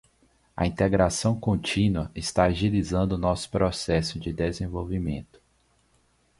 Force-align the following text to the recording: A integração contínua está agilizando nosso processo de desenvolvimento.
A 0.57 0.65
integração 0.65 1.39
contínua 1.39 2.09
está 2.15 2.45
agilizando 2.45 3.19
nosso 3.19 3.51
processo 3.51 4.19
de 4.19 4.33
desenvolvimento. 4.33 5.39